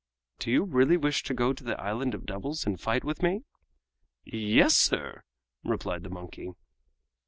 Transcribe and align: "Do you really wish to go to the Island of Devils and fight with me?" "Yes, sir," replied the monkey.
"Do 0.39 0.49
you 0.49 0.63
really 0.63 0.97
wish 0.97 1.21
to 1.25 1.33
go 1.35 1.53
to 1.53 1.63
the 1.63 1.79
Island 1.79 2.15
of 2.15 2.25
Devils 2.25 2.65
and 2.65 2.81
fight 2.81 3.03
with 3.03 3.21
me?" 3.21 3.43
"Yes, 4.25 4.75
sir," 4.75 5.21
replied 5.63 6.01
the 6.01 6.09
monkey. 6.09 6.53